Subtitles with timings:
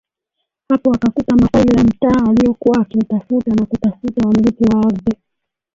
[0.69, 5.17] Hapo akakuta mafaili ya mtaa aliokuwa akiutafuta na kutafuta wamiliki wa ardhi